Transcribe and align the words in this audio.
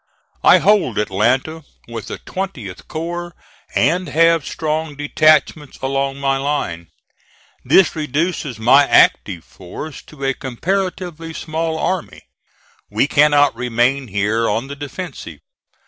I 0.43 0.57
hold 0.57 0.97
Atlanta 0.97 1.63
with 1.87 2.07
the 2.07 2.17
20th 2.17 2.87
corps, 2.87 3.35
and 3.75 4.07
have 4.09 4.43
strong 4.47 4.95
detachments 4.95 5.77
along 5.79 6.17
my 6.17 6.37
line. 6.37 6.87
This 7.63 7.95
reduces 7.95 8.57
my 8.57 8.87
active 8.87 9.43
force 9.43 10.01
to 10.07 10.23
a 10.25 10.33
comparatively 10.33 11.35
small 11.35 11.77
army. 11.77 12.23
We 12.89 13.05
cannot 13.05 13.55
remain 13.55 14.07
here 14.07 14.49
on 14.49 14.69
the 14.69 14.75
defensive. 14.75 15.37